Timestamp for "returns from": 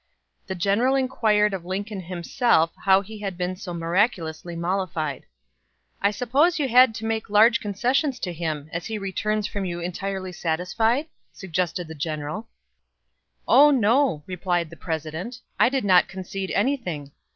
8.97-9.63